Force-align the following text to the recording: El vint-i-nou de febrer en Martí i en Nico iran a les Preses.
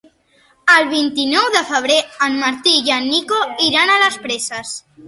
El 0.75 0.87
vint-i-nou 0.93 1.45
de 1.57 1.63
febrer 1.73 1.99
en 2.29 2.41
Martí 2.47 2.75
i 2.89 2.97
en 2.99 3.09
Nico 3.13 3.47
iran 3.71 3.97
a 3.99 4.01
les 4.07 4.21
Preses. 4.27 4.79